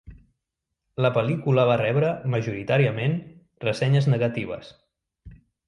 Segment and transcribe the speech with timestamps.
[1.05, 3.15] La pel·lícula va rebre majoritàriament
[3.69, 4.77] ressenyes negatives.